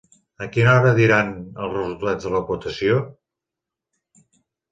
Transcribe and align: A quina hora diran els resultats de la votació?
A 0.43 0.45
quina 0.53 0.71
hora 0.77 0.93
diran 0.99 1.27
els 1.65 1.75
resultats 1.75 2.27
de 2.27 2.33
la 2.37 2.41
votació? 2.49 2.97